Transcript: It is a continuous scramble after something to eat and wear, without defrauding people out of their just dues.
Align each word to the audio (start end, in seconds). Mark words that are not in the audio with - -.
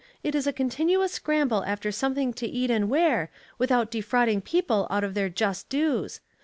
It 0.23 0.33
is 0.33 0.47
a 0.47 0.51
continuous 0.51 1.11
scramble 1.11 1.63
after 1.63 1.91
something 1.91 2.33
to 2.33 2.47
eat 2.47 2.71
and 2.71 2.89
wear, 2.89 3.29
without 3.59 3.91
defrauding 3.91 4.41
people 4.41 4.87
out 4.89 5.03
of 5.03 5.13
their 5.13 5.29
just 5.29 5.69
dues. 5.69 6.21